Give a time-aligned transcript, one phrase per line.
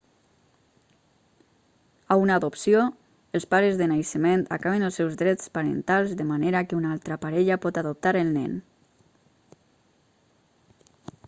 [2.15, 2.79] a una adopció
[3.39, 7.61] els pares de naixement acaben els seus drets parentals de manera que una altra parella
[7.69, 8.59] pot adoptar el nen